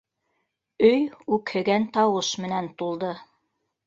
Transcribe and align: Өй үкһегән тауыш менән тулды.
Өй 0.87 1.03
үкһегән 1.37 1.85
тауыш 1.97 2.31
менән 2.47 2.71
тулды. 2.81 3.13